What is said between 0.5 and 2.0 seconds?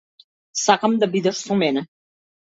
Сакам да бидеш со мене.